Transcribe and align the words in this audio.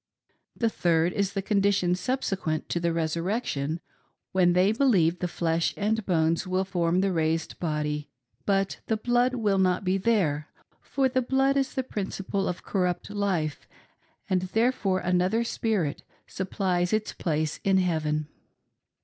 The 0.55 0.67
third 0.67 1.13
is 1.13 1.33
the 1.33 1.43
condition 1.43 1.93
subsequent 1.93 2.69
to 2.69 2.79
the 2.79 2.91
Resurrection, 2.91 3.79
when 4.31 4.53
they 4.53 4.71
believe 4.71 5.19
the 5.19 5.27
flesh 5.27 5.75
and 5.77 6.03
bones 6.07 6.47
will 6.47 6.63
form 6.65 7.01
the 7.01 7.11
raised 7.11 7.59
body, 7.59 8.09
but 8.47 8.79
the 8.87 8.97
blood 8.97 9.35
will 9.35 9.59
not 9.59 9.83
be 9.83 9.99
there; 9.99 10.47
for 10.81 11.07
the 11.07 11.21
blood 11.21 11.55
is 11.55 11.75
the 11.75 11.83
principle 11.83 12.47
of 12.47 12.63
corrupt 12.63 13.11
life, 13.11 13.67
and 14.27 14.41
therefore 14.57 15.01
another 15.01 15.43
spirit 15.43 16.01
supplies 16.25 16.93
its 16.93 17.13
place 17.13 17.59
in 17.63 17.77
heaven. 17.77 18.27